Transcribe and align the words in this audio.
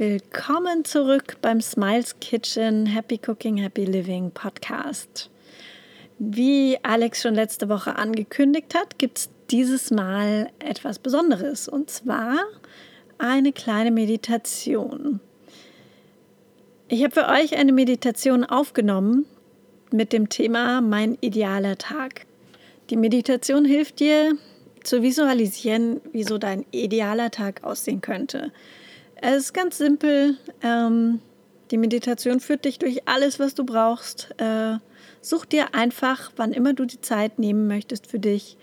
Willkommen 0.00 0.86
zurück 0.86 1.36
beim 1.42 1.60
Smiles 1.60 2.18
Kitchen 2.20 2.86
Happy 2.86 3.20
Cooking, 3.26 3.58
Happy 3.58 3.84
Living 3.84 4.30
Podcast. 4.30 5.28
Wie 6.18 6.78
Alex 6.82 7.20
schon 7.20 7.34
letzte 7.34 7.68
Woche 7.68 7.96
angekündigt 7.96 8.74
hat, 8.74 8.98
gibt 8.98 9.18
es 9.18 9.30
dieses 9.50 9.90
Mal 9.90 10.48
etwas 10.58 11.00
Besonderes 11.00 11.68
und 11.68 11.90
zwar 11.90 12.38
eine 13.18 13.52
kleine 13.52 13.90
Meditation. 13.90 15.20
Ich 16.88 17.04
habe 17.04 17.12
für 17.12 17.28
euch 17.28 17.58
eine 17.58 17.74
Meditation 17.74 18.44
aufgenommen 18.44 19.26
mit 19.92 20.14
dem 20.14 20.30
Thema 20.30 20.80
Mein 20.80 21.18
idealer 21.20 21.76
Tag. 21.76 22.24
Die 22.88 22.96
Meditation 22.96 23.66
hilft 23.66 24.00
dir 24.00 24.32
zu 24.82 25.02
visualisieren, 25.02 26.00
wie 26.10 26.24
so 26.24 26.38
dein 26.38 26.64
idealer 26.70 27.30
Tag 27.30 27.64
aussehen 27.64 28.00
könnte. 28.00 28.50
Es 29.22 29.36
ist 29.36 29.52
ganz 29.52 29.76
simpel. 29.76 30.36
Ähm, 30.62 31.20
die 31.70 31.76
Meditation 31.76 32.40
führt 32.40 32.64
dich 32.64 32.78
durch 32.78 33.06
alles, 33.06 33.38
was 33.38 33.54
du 33.54 33.64
brauchst. 33.64 34.30
Äh, 34.38 34.78
such 35.20 35.44
dir 35.44 35.74
einfach, 35.74 36.32
wann 36.36 36.52
immer 36.52 36.72
du 36.72 36.86
die 36.86 37.02
Zeit 37.02 37.38
nehmen 37.38 37.66
möchtest 37.66 38.06
für 38.06 38.18
dich, 38.18 38.56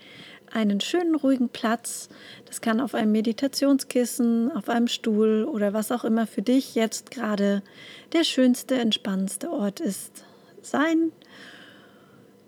einen 0.50 0.80
schönen, 0.80 1.14
ruhigen 1.14 1.48
Platz. 1.48 2.08
Das 2.46 2.60
kann 2.60 2.80
auf 2.80 2.94
einem 2.94 3.12
Meditationskissen, 3.12 4.50
auf 4.50 4.68
einem 4.68 4.88
Stuhl 4.88 5.44
oder 5.44 5.74
was 5.74 5.92
auch 5.92 6.04
immer 6.04 6.26
für 6.26 6.42
dich 6.42 6.74
jetzt 6.74 7.12
gerade 7.12 7.62
der 8.12 8.24
schönste, 8.24 8.76
entspannendste 8.76 9.50
Ort 9.50 9.78
ist, 9.78 10.24
sein. 10.62 11.12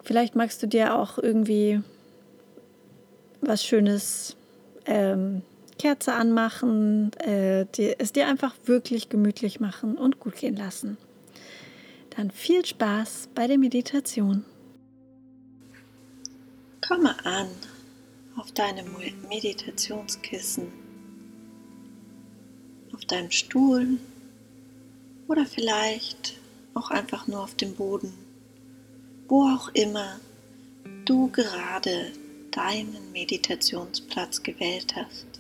Vielleicht 0.02 0.34
magst 0.34 0.62
du 0.62 0.66
dir 0.66 0.96
auch 0.96 1.18
irgendwie 1.18 1.80
was 3.40 3.64
Schönes 3.64 4.36
ähm, 4.86 5.42
Kerze 5.80 6.12
anmachen, 6.12 7.10
äh, 7.20 7.64
die, 7.74 7.98
es 7.98 8.12
dir 8.12 8.26
einfach 8.26 8.54
wirklich 8.66 9.08
gemütlich 9.08 9.60
machen 9.60 9.96
und 9.96 10.20
gut 10.20 10.36
gehen 10.36 10.54
lassen. 10.54 10.98
Dann 12.10 12.30
viel 12.30 12.66
Spaß 12.66 13.30
bei 13.34 13.46
der 13.46 13.56
Meditation. 13.56 14.44
Komme 16.86 17.14
an 17.24 17.48
auf 18.36 18.52
deinem 18.52 18.94
Meditationskissen, 19.26 20.66
auf 22.92 23.06
deinem 23.06 23.30
Stuhl 23.30 23.96
oder 25.28 25.46
vielleicht 25.46 26.36
auch 26.74 26.90
einfach 26.90 27.26
nur 27.26 27.40
auf 27.40 27.54
dem 27.54 27.74
Boden, 27.74 28.12
wo 29.28 29.44
auch 29.44 29.70
immer 29.72 30.20
du 31.06 31.28
gerade 31.28 32.12
deinen 32.50 33.12
Meditationsplatz 33.12 34.42
gewählt 34.42 34.94
hast. 34.94 35.39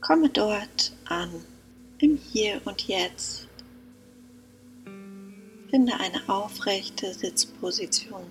Komme 0.00 0.30
dort 0.30 0.92
an, 1.04 1.44
im 1.98 2.16
Hier 2.16 2.62
und 2.64 2.88
Jetzt. 2.88 3.46
Finde 5.68 5.92
eine 6.00 6.26
aufrechte 6.26 7.12
Sitzposition. 7.12 8.24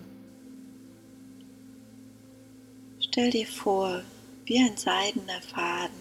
Stell 2.99 3.29
dir 3.29 3.45
vor, 3.45 4.01
wie 4.45 4.57
ein 4.57 4.77
seidener 4.77 5.41
Faden 5.41 5.93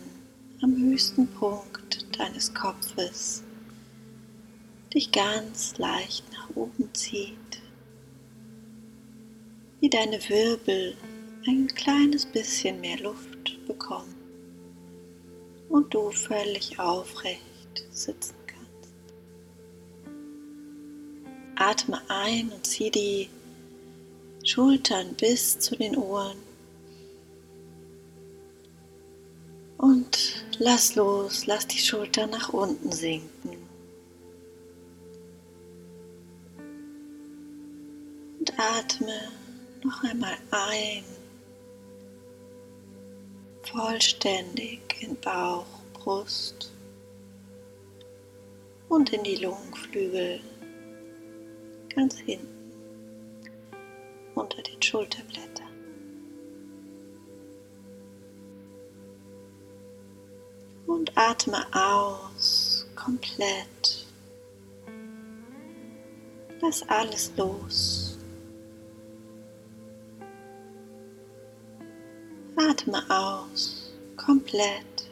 am 0.63 0.75
höchsten 0.75 1.27
Punkt 1.27 2.19
deines 2.19 2.53
Kopfes 2.55 3.43
dich 4.95 5.13
ganz 5.13 5.77
leicht 5.77 6.25
nach 6.33 6.49
oben 6.57 6.89
zieht, 6.95 7.61
wie 9.81 9.91
deine 9.91 10.19
Wirbel 10.31 10.97
ein 11.47 11.69
kleines 11.69 12.25
bisschen 12.25 12.81
mehr 12.81 12.99
Luft 13.01 13.67
bekommen 13.67 14.18
und 15.69 15.93
du 15.93 16.11
völlig 16.11 16.79
aufrecht 16.79 17.43
sitzen 17.91 18.35
kannst. 18.47 18.93
Atme 21.57 22.01
ein 22.09 22.51
und 22.51 22.67
zieh 22.67 22.91
die 22.91 23.29
Schultern 24.45 25.15
bis 25.15 25.59
zu 25.59 25.77
den 25.77 25.97
Ohren 25.97 26.39
Und 29.79 30.45
lass 30.59 30.97
los, 30.97 31.47
lass 31.47 31.67
die 31.69 31.79
Schultern 31.79 32.31
nach 32.31 32.53
unten 32.53 32.91
sinken. 32.91 33.57
Und 38.41 38.53
atme 38.59 39.21
noch 39.85 40.03
einmal 40.03 40.37
ein, 40.51 41.05
vollständig 43.63 44.81
in 45.01 45.19
Bauch, 45.21 45.67
Brust 45.95 46.73
und 48.89 49.13
in 49.13 49.23
die 49.23 49.37
Lungenflügel, 49.37 50.41
ganz 51.95 52.19
hinten 52.19 52.73
unter 54.35 54.63
den 54.63 54.81
Schulterblättern. 54.83 55.69
und 60.89 61.17
atme 61.17 61.65
aus 61.73 62.87
komplett. 62.97 64.07
Lass 66.61 66.83
alles 66.89 67.31
los. 67.37 68.19
Atme 72.57 72.99
aus 73.09 73.68
komplett. 74.29 75.11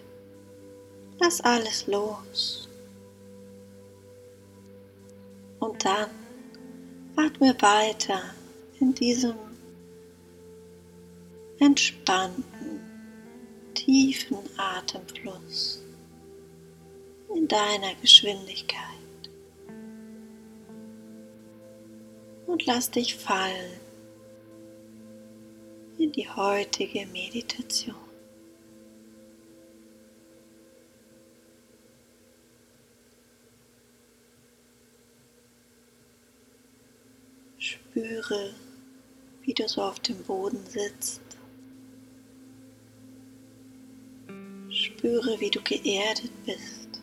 Lass 1.18 1.40
alles 1.40 1.86
los. 1.86 2.68
Und 5.58 5.82
dann 5.82 6.10
atme 7.16 7.56
weiter 7.62 8.20
in 8.78 8.92
diesem 8.92 9.36
entspannten 11.58 12.80
tiefen 13.72 14.36
Atemfluss 14.58 15.82
in 17.34 17.48
deiner 17.48 17.94
Geschwindigkeit. 18.02 18.82
Und 22.46 22.66
lass 22.66 22.90
dich 22.90 23.16
fallen 23.16 23.80
in 25.96 26.12
die 26.12 26.28
heutige 26.28 27.06
Meditation. 27.06 28.05
Spüre, 37.96 38.52
wie 39.40 39.54
du 39.54 39.66
so 39.66 39.80
auf 39.80 39.98
dem 40.00 40.22
Boden 40.24 40.62
sitzt 40.66 41.22
Spüre, 44.68 45.40
wie 45.40 45.50
du 45.50 45.62
geerdet 45.62 46.30
bist. 46.44 47.00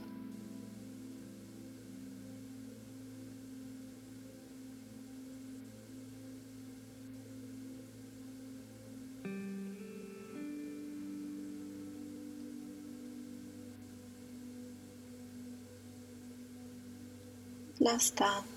Lass 17.80 18.14
dann 18.14 18.53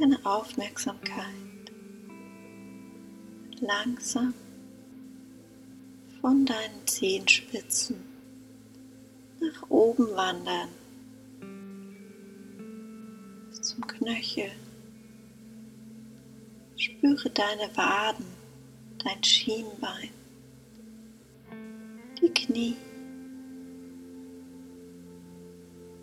deine 0.00 0.18
Aufmerksamkeit 0.24 1.26
langsam 3.60 4.32
von 6.20 6.46
deinen 6.46 6.86
Zehenspitzen 6.86 7.96
nach 9.40 9.68
oben 9.68 10.06
wandern 10.16 10.70
bis 13.50 13.60
zum 13.62 13.86
Knöchel. 13.86 14.50
Spüre 16.76 17.28
deine 17.28 17.76
Waden, 17.76 18.24
dein 19.04 19.22
Schienbein, 19.22 20.10
die 22.22 22.30
Knie, 22.30 22.76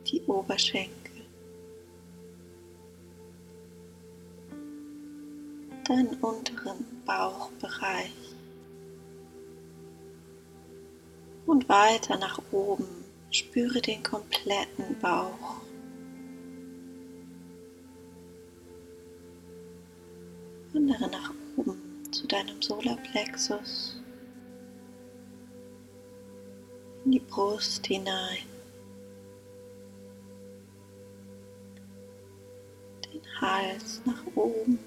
die 0.05 0.21
Oberschenkel, 0.27 0.96
deinen 5.87 6.15
unteren 6.21 6.85
Bauchbereich 7.05 8.11
und 11.45 11.69
weiter 11.69 12.17
nach 12.17 12.41
oben. 12.51 12.87
Spüre 13.31 13.81
den 13.81 14.03
kompletten 14.03 14.97
Bauch. 15.01 15.61
Wandere 20.73 21.09
nach 21.09 21.33
oben 21.57 21.81
zu 22.11 22.27
deinem 22.27 22.61
Solarplexus, 22.61 24.01
in 27.05 27.11
die 27.11 27.19
Brust 27.19 27.85
hinein, 27.87 28.45
den 33.05 33.41
Hals 33.41 34.01
nach 34.05 34.23
oben. 34.35 34.79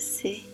Gesicht, 0.00 0.48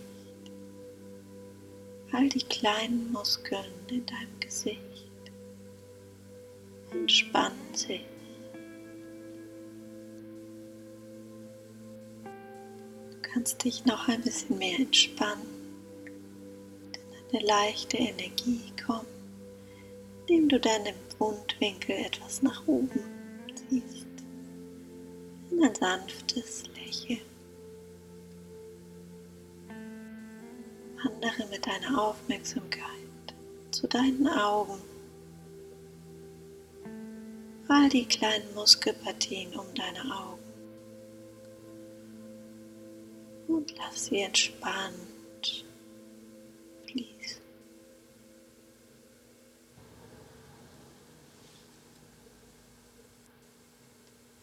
all 2.10 2.28
die 2.28 2.42
kleinen 2.42 3.12
Muskeln 3.12 3.70
in 3.88 4.04
deinem 4.04 4.40
Gesicht 4.40 4.80
entspannen 6.90 7.72
sich. 7.72 8.00
Du 12.24 13.18
kannst 13.22 13.62
dich 13.62 13.84
noch 13.84 14.08
ein 14.08 14.20
bisschen 14.22 14.58
mehr 14.58 14.80
entspannen, 14.80 15.46
denn 16.92 17.38
eine 17.38 17.46
leichte 17.46 17.98
Energie 17.98 18.72
kommt, 18.84 19.06
indem 20.22 20.48
du 20.48 20.58
deine 20.58 20.92
Mundwinkel 21.20 21.94
etwas 21.94 22.42
nach 22.42 22.66
oben 22.66 23.00
ziehst. 23.54 24.06
In 25.52 25.62
ein 25.62 25.74
sanftes 25.76 26.64
Lächeln. 26.74 27.35
Deiner 31.66 32.00
Aufmerksamkeit 32.00 33.34
zu 33.72 33.88
deinen 33.88 34.28
Augen 34.28 34.80
all 37.68 37.88
die 37.88 38.06
kleinen 38.06 38.54
Muskelpartien 38.54 39.52
um 39.56 39.66
deine 39.74 40.00
Augen 40.16 40.42
und 43.48 43.76
lass 43.76 44.06
sie 44.06 44.20
entspannt 44.20 45.64
fließen. 46.86 47.42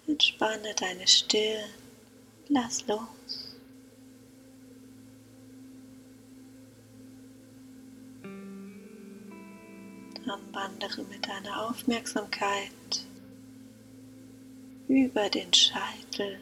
Entspanne 0.07 0.73
deine 0.75 1.07
Stirn, 1.07 1.69
lass 2.49 2.85
los. 2.87 3.43
Wandere 10.94 11.04
mit 11.12 11.28
deiner 11.28 11.68
Aufmerksamkeit 11.69 12.72
über 14.88 15.30
den 15.30 15.51
Scheitel 15.54 16.40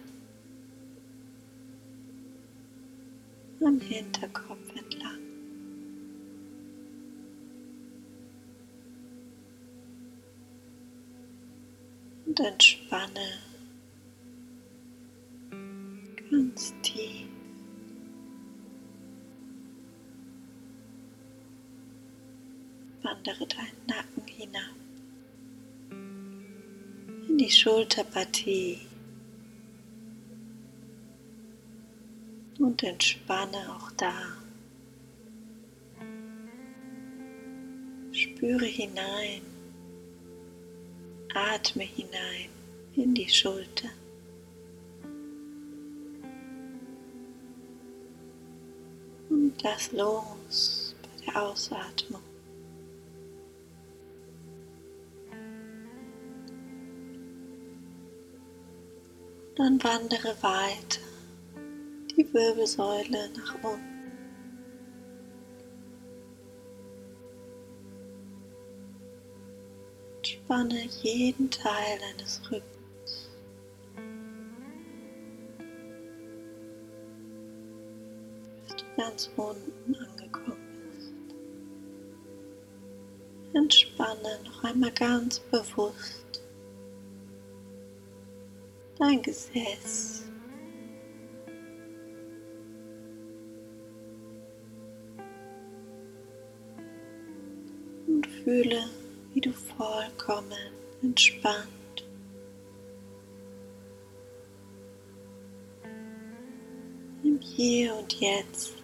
am 3.63 3.79
Hinterkopf 3.79 4.75
entlang. 4.75 5.19
Und 12.25 12.39
entspanne 12.39 13.39
ganz 16.29 16.73
tief. 16.81 17.27
Wandere 23.03 23.47
deinen 23.47 23.85
Nacken 23.87 24.20
hinab 24.41 24.81
die 27.41 27.49
Schulterpartie 27.49 28.79
und 32.59 32.83
entspanne 32.83 33.57
auch 33.75 33.91
da. 33.97 34.13
Spüre 38.11 38.65
hinein, 38.65 39.41
atme 41.33 41.83
hinein 41.83 42.49
in 42.95 43.15
die 43.15 43.29
Schulter. 43.29 43.89
Und 49.29 49.53
lass 49.63 49.91
los 49.93 50.95
bei 51.01 51.25
der 51.25 51.41
Ausatmung. 51.41 52.30
Dann 59.55 59.83
wandere 59.83 60.35
weiter 60.41 61.01
die 62.15 62.33
Wirbelsäule 62.33 63.29
nach 63.35 63.55
unten. 63.63 63.91
Spanne 70.23 70.85
jeden 71.01 71.49
Teil 71.49 71.99
deines 71.99 72.41
Rückens. 72.51 73.29
Bis 78.67 78.75
du 78.75 78.85
ganz 78.97 79.29
unten 79.35 79.95
angekommen 79.95 80.57
bist. 80.89 81.13
Entspanne 83.53 84.39
noch 84.45 84.63
einmal 84.63 84.91
ganz 84.91 85.39
bewusst 85.39 86.30
dein 89.01 89.21
Gesäß. 89.23 90.23
Und 98.07 98.27
fühle, 98.43 98.83
wie 99.33 99.41
du 99.41 99.51
vollkommen 99.51 100.71
entspannt 101.01 101.67
im 107.23 107.39
Hier 107.39 107.95
und 107.95 108.13
Jetzt 108.19 108.75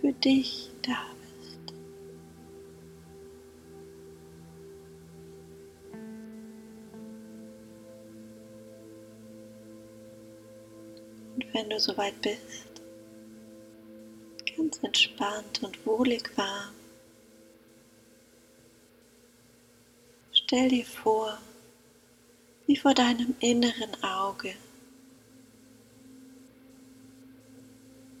für 0.00 0.12
dich 0.12 0.70
da 0.82 1.15
wenn 11.56 11.70
du 11.70 11.80
soweit 11.80 12.20
bist, 12.20 12.82
ganz 14.54 14.78
entspannt 14.82 15.62
und 15.62 15.86
wohlig 15.86 16.30
warm, 16.36 16.74
stell 20.32 20.68
dir 20.68 20.84
vor, 20.84 21.38
wie 22.66 22.76
vor 22.76 22.92
deinem 22.92 23.34
inneren 23.40 24.02
Auge 24.02 24.52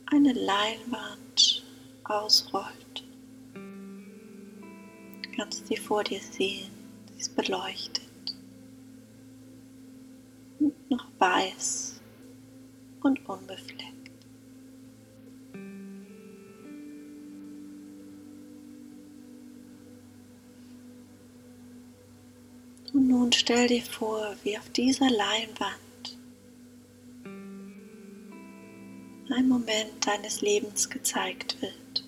eine 0.06 0.32
Leinwand 0.32 1.62
ausrollt. 2.04 3.04
Kannst 5.36 5.66
sie 5.66 5.76
vor 5.76 6.02
dir 6.04 6.20
sehen, 6.20 6.70
sie 7.12 7.20
ist 7.20 7.36
beleuchtet. 7.36 8.02
Und 10.58 10.90
noch 10.90 11.06
weiß 11.18 11.95
und 13.06 13.28
unbefleckt. 13.28 14.10
Und 22.92 23.08
nun 23.08 23.32
stell 23.32 23.68
dir 23.68 23.82
vor, 23.82 24.34
wie 24.42 24.58
auf 24.58 24.68
dieser 24.70 25.10
Leinwand 25.10 26.18
ein 29.30 29.48
Moment 29.48 30.06
deines 30.06 30.40
Lebens 30.40 30.88
gezeigt 30.88 31.60
wird, 31.60 32.04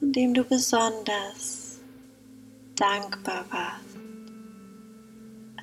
an 0.00 0.12
dem 0.12 0.34
du 0.34 0.44
besonders 0.44 1.78
dankbar 2.74 3.44
warst 3.50 3.89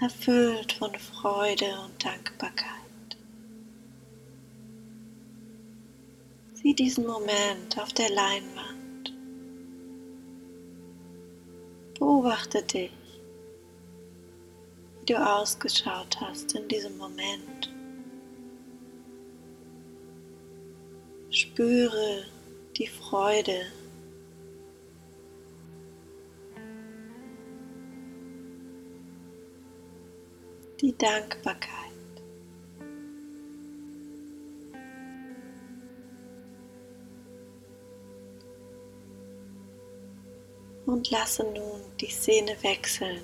erfüllt 0.02 0.74
von 0.74 0.94
Freude 0.96 1.66
und 1.86 2.04
Dankbarkeit. 2.04 2.68
Sieh 6.54 6.74
diesen 6.74 7.06
Moment 7.06 7.80
auf 7.80 7.94
der 7.94 8.10
Leinwand. 8.10 9.14
Beobachte 11.98 12.62
dich, 12.64 12.92
wie 15.00 15.06
du 15.06 15.16
ausgeschaut 15.16 16.20
hast 16.20 16.54
in 16.54 16.68
diesem 16.68 16.98
Moment. 16.98 17.74
Spüre 21.30 22.26
die 22.78 22.88
Freude 22.88 23.66
die 30.82 30.96
Dankbarkeit. 30.98 31.74
Und 40.86 41.10
lasse 41.12 41.44
nun 41.44 41.82
die 42.00 42.10
Szene 42.10 42.56
wechseln 42.62 43.22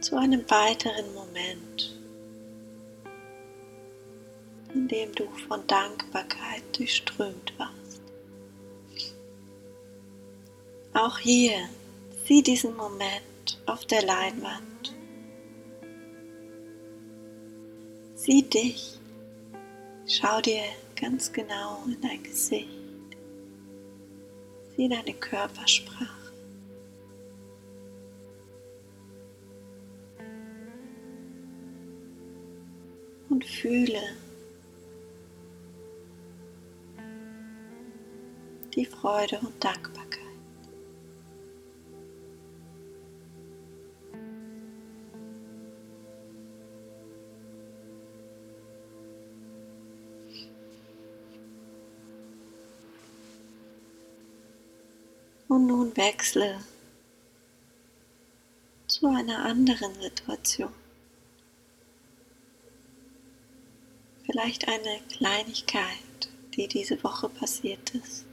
zu 0.00 0.16
einem 0.16 0.48
weiteren 0.48 1.12
Moment, 1.14 1.98
in 4.72 4.86
dem 4.86 5.12
du 5.14 5.28
von 5.48 5.66
Dankbarkeit 5.66 6.62
durchströmt 6.76 7.52
warst. 7.58 8.00
Auch 10.94 11.18
hier, 11.18 11.68
sieh 12.24 12.42
diesen 12.42 12.76
Moment 12.76 13.27
auf 13.66 13.84
der 13.86 14.02
Leinwand. 14.02 14.94
Sieh 18.14 18.42
dich, 18.42 18.98
schau 20.06 20.40
dir 20.40 20.62
ganz 21.00 21.32
genau 21.32 21.84
in 21.86 22.00
dein 22.00 22.22
Gesicht, 22.22 22.68
sieh 24.76 24.88
deine 24.88 25.14
Körpersprache. 25.14 26.18
und 33.38 33.44
fühle 33.44 34.00
die 38.74 38.84
Freude 38.84 39.38
und 39.40 39.62
Dankbarkeit. 39.62 40.07
Und 55.48 55.66
nun 55.66 55.96
wechsle 55.96 56.60
zu 58.86 59.06
einer 59.06 59.44
anderen 59.44 59.94
Situation. 60.00 60.72
Vielleicht 64.24 64.68
eine 64.68 65.00
Kleinigkeit, 65.08 66.28
die 66.54 66.68
diese 66.68 67.02
Woche 67.02 67.30
passiert 67.30 67.94
ist. 67.94 68.26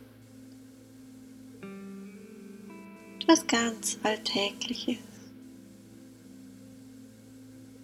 Etwas 3.21 3.47
ganz 3.47 3.97
Alltägliches, 4.03 4.97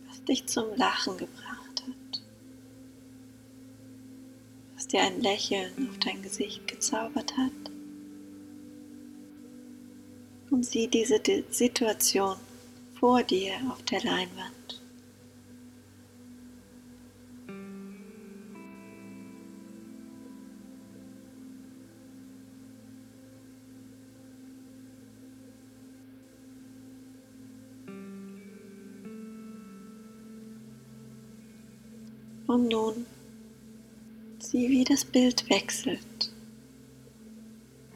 was 0.07 0.23
dich 0.25 0.45
zum 0.45 0.75
Lachen 0.75 1.17
gebracht 1.17 1.83
hat, 1.87 2.21
was 4.75 4.87
dir 4.87 5.01
ein 5.01 5.21
Lächeln 5.21 5.89
auf 5.89 5.97
dein 5.99 6.21
Gesicht 6.21 6.67
gezaubert 6.67 7.37
hat. 7.37 7.70
Und 10.51 10.65
sieh 10.65 10.87
diese 10.87 11.19
Situation 11.49 12.35
vor 12.99 13.23
dir 13.23 13.53
auf 13.71 13.81
der 13.83 14.03
Leinwand. 14.03 14.81
Und 32.45 32.67
nun 32.67 33.05
sieh, 34.39 34.69
wie 34.69 34.83
das 34.83 35.05
Bild 35.05 35.49
wechselt 35.49 36.33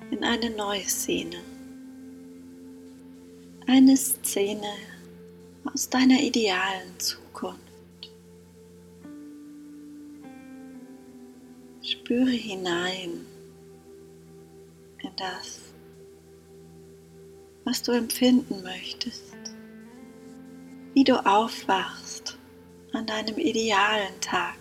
in 0.09 0.23
eine 0.23 0.49
neue 0.49 0.85
Szene. 0.85 1.54
Eine 3.67 3.97
Szene 3.97 4.73
aus 5.63 5.89
deiner 5.89 6.21
idealen 6.21 6.99
Zukunft. 6.99 7.59
Spüre 11.81 12.29
hinein 12.29 13.25
in 15.01 15.09
das, 15.17 15.61
was 17.63 17.81
du 17.81 17.93
empfinden 17.93 18.61
möchtest, 18.61 19.33
wie 20.93 21.03
du 21.03 21.15
aufwachst 21.25 22.37
an 22.93 23.07
deinem 23.07 23.39
idealen 23.39 24.21
Tag. 24.21 24.57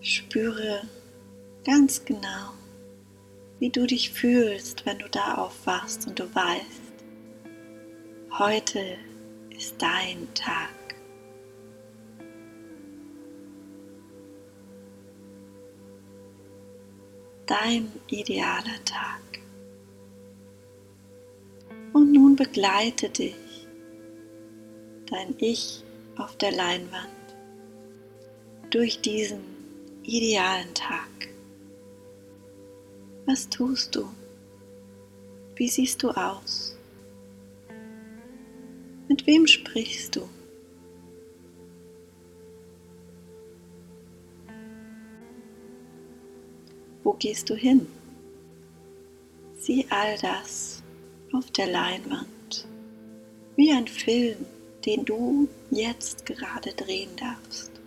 Spüre 0.00 0.82
ganz 1.64 2.04
genau, 2.04 2.54
wie 3.58 3.70
du 3.70 3.86
dich 3.86 4.10
fühlst, 4.10 4.86
wenn 4.86 4.98
du 4.98 5.08
da 5.08 5.34
aufwachst 5.34 6.06
und 6.06 6.18
du 6.18 6.34
weißt, 6.34 6.80
heute 8.38 8.96
ist 9.50 9.74
dein 9.80 10.32
Tag. 10.34 10.68
Dein 17.46 17.90
idealer 18.08 18.84
Tag. 18.84 19.20
Und 21.92 22.12
nun 22.12 22.36
begleite 22.36 23.10
dich 23.10 23.34
dein 25.10 25.34
Ich 25.38 25.82
auf 26.16 26.36
der 26.36 26.52
Leinwand 26.52 27.08
durch 28.70 29.00
diesen 29.00 29.40
idealen 30.04 30.72
Tag. 30.74 31.29
Was 33.26 33.48
tust 33.48 33.94
du? 33.94 34.08
Wie 35.56 35.68
siehst 35.68 36.02
du 36.02 36.10
aus? 36.10 36.76
Mit 39.08 39.26
wem 39.26 39.46
sprichst 39.46 40.16
du? 40.16 40.28
Wo 47.02 47.12
gehst 47.14 47.50
du 47.50 47.54
hin? 47.54 47.86
Sieh 49.58 49.86
all 49.90 50.16
das 50.18 50.82
auf 51.32 51.50
der 51.50 51.66
Leinwand, 51.66 52.66
wie 53.56 53.72
ein 53.72 53.86
Film, 53.86 54.46
den 54.86 55.04
du 55.04 55.48
jetzt 55.70 56.24
gerade 56.24 56.72
drehen 56.72 57.10
darfst. 57.16 57.79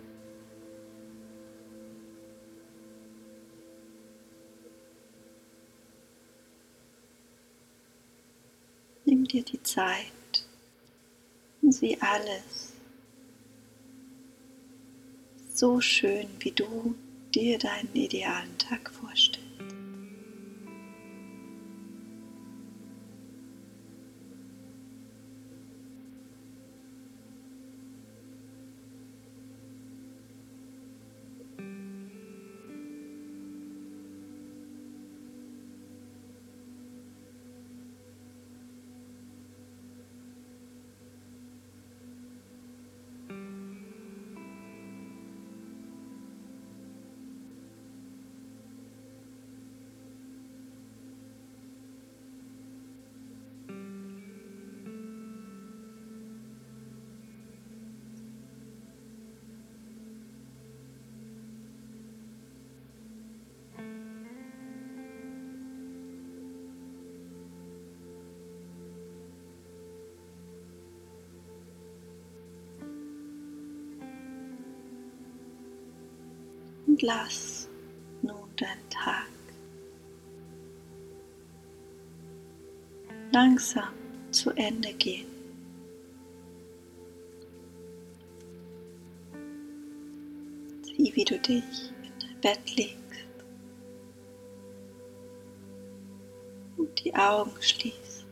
Dir 9.34 9.42
die 9.42 9.62
Zeit 9.62 10.46
und 11.60 11.72
sieh 11.72 11.98
alles 12.00 12.72
so 15.52 15.80
schön, 15.80 16.28
wie 16.38 16.52
du 16.52 16.94
dir 17.34 17.58
deinen 17.58 17.92
idealen 17.94 18.56
Tag 18.58 18.90
vorstellst. 18.90 19.33
Und 76.94 77.02
lass 77.02 77.68
nun 78.22 78.48
deinen 78.54 78.88
Tag 78.88 79.26
langsam 83.32 83.92
zu 84.30 84.50
Ende 84.50 84.92
gehen. 84.92 85.26
Sieh, 90.82 91.12
wie 91.16 91.24
du 91.24 91.36
dich 91.40 91.92
in 92.04 92.12
dein 92.20 92.40
Bett 92.40 92.76
legst 92.76 92.94
und 96.76 97.04
die 97.04 97.12
Augen 97.12 97.60
schließt. 97.60 98.24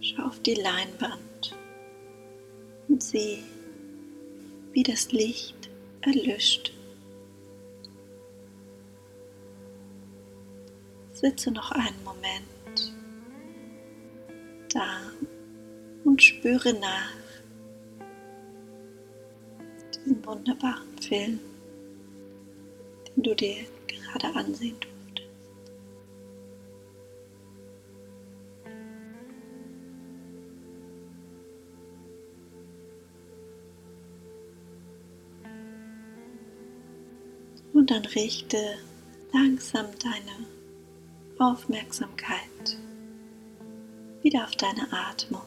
Schau 0.00 0.22
auf 0.26 0.38
die 0.42 0.54
Leinwand 0.54 1.27
und 2.98 3.02
sieh, 3.04 3.44
wie 4.72 4.82
das 4.82 5.12
Licht 5.12 5.70
erlischt. 6.00 6.72
Sitze 11.12 11.52
noch 11.52 11.70
einen 11.70 12.02
Moment 12.02 12.92
da 14.74 14.98
und 16.02 16.20
spüre 16.20 16.72
nach 16.72 17.12
diesem 19.94 20.26
wunderbaren 20.26 20.98
Film, 21.00 21.38
den 23.06 23.22
du 23.22 23.32
dir 23.36 23.58
gerade 23.86 24.34
ansehen 24.34 24.76
durftest. 24.80 24.97
Und 37.88 38.04
dann 38.04 38.12
richte 38.12 38.76
langsam 39.32 39.86
deine 39.98 40.46
Aufmerksamkeit 41.38 42.76
wieder 44.20 44.44
auf 44.44 44.54
deine 44.56 44.92
Atmung. 44.92 45.46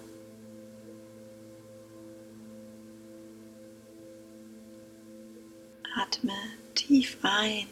Atme 5.96 6.34
tief 6.74 7.20
ein. 7.22 7.68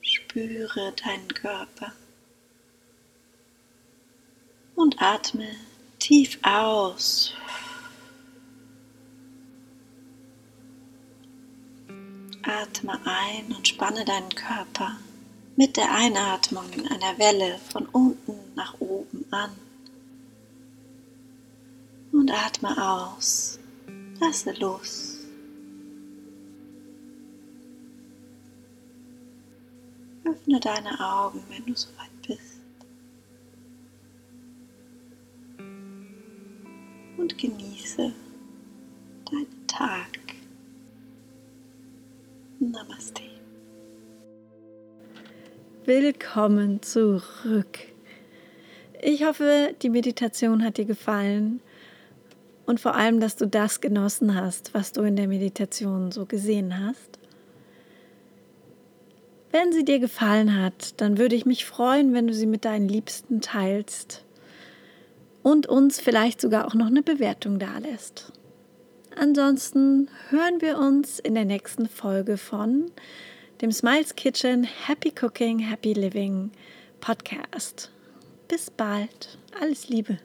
Spüre 0.00 0.94
deinen 1.04 1.28
Körper. 1.28 1.92
Und 4.74 5.02
atme 5.02 5.50
tief 5.98 6.38
aus. 6.42 7.34
Atme 12.48 12.98
ein 13.04 13.52
und 13.54 13.68
spanne 13.68 14.06
deinen 14.06 14.34
Körper 14.34 14.96
mit 15.56 15.76
der 15.76 15.92
Einatmung 15.92 16.64
in 16.72 16.88
einer 16.88 17.18
Welle 17.18 17.58
von 17.70 17.84
unten 17.86 18.32
nach 18.54 18.80
oben 18.80 19.26
an. 19.30 19.50
Und 22.10 22.30
atme 22.30 22.70
aus. 22.82 23.58
Lasse 24.18 24.52
los. 24.52 25.18
Öffne 30.24 30.58
deine 30.58 30.98
Augen, 31.00 31.42
wenn 31.50 31.66
du 31.66 31.76
soweit 31.76 32.22
bist. 32.26 32.60
Und 37.18 37.36
genieße 37.36 38.14
deinen 39.30 39.66
Tag. 39.66 40.17
Namaste. 42.72 43.22
Willkommen 45.86 46.82
zurück. 46.82 47.78
Ich 49.00 49.24
hoffe, 49.24 49.74
die 49.80 49.88
Meditation 49.88 50.62
hat 50.62 50.76
dir 50.76 50.84
gefallen 50.84 51.60
und 52.66 52.78
vor 52.78 52.94
allem, 52.94 53.20
dass 53.20 53.36
du 53.36 53.46
das 53.46 53.80
genossen 53.80 54.34
hast, 54.34 54.74
was 54.74 54.92
du 54.92 55.02
in 55.02 55.16
der 55.16 55.28
Meditation 55.28 56.12
so 56.12 56.26
gesehen 56.26 56.84
hast. 56.84 57.18
Wenn 59.50 59.72
sie 59.72 59.84
dir 59.84 59.98
gefallen 59.98 60.60
hat, 60.60 61.00
dann 61.00 61.16
würde 61.16 61.36
ich 61.36 61.46
mich 61.46 61.64
freuen, 61.64 62.12
wenn 62.12 62.26
du 62.26 62.34
sie 62.34 62.46
mit 62.46 62.66
deinen 62.66 62.88
Liebsten 62.88 63.40
teilst 63.40 64.24
und 65.42 65.66
uns 65.66 66.00
vielleicht 66.00 66.42
sogar 66.42 66.66
auch 66.66 66.74
noch 66.74 66.88
eine 66.88 67.02
Bewertung 67.02 67.58
dalässt. 67.58 68.30
Ansonsten 69.20 70.08
hören 70.30 70.60
wir 70.60 70.78
uns 70.78 71.18
in 71.18 71.34
der 71.34 71.44
nächsten 71.44 71.88
Folge 71.88 72.36
von 72.36 72.92
dem 73.60 73.72
Smiles 73.72 74.14
Kitchen 74.14 74.62
Happy 74.62 75.12
Cooking, 75.20 75.58
Happy 75.58 75.92
Living 75.92 76.52
Podcast. 77.00 77.90
Bis 78.46 78.70
bald. 78.70 79.36
Alles 79.60 79.88
Liebe. 79.88 80.18